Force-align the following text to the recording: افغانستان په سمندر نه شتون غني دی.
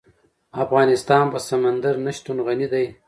افغانستان 0.63 1.25
په 1.33 1.39
سمندر 1.47 1.95
نه 2.05 2.11
شتون 2.17 2.37
غني 2.45 2.67
دی. 2.73 2.85